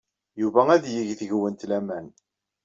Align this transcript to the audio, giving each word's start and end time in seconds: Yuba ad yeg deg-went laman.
Yuba 0.41 0.61
ad 0.75 0.83
yeg 0.95 1.09
deg-went 1.19 1.67
laman. 1.69 2.07